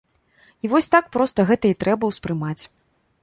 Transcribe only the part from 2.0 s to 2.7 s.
ўспрымаць.